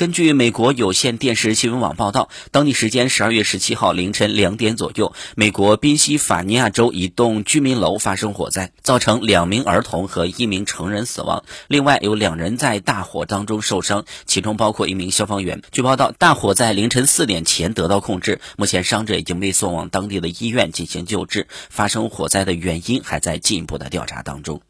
[0.00, 15.60] 根据美国有线电视新闻网报道当地时间十二月十七号凌晨两点左右美国宾夕法尼亚州一栋居民楼发生火灾造成两名儿童和一名成人死亡另外有两人在大火当中受伤其中包括一名消防员。
[15.70, 24.62] 据报道大火在凌晨四点前得到控制目前伤者已经被送往当地的医院进行救治发生火灾的原因还在进一步的调查当中。